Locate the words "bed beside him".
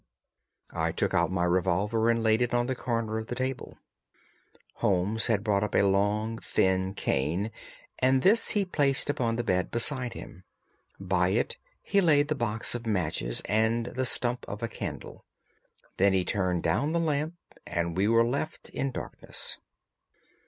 9.43-10.43